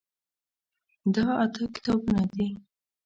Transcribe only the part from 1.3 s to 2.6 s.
اته کتابونه دي.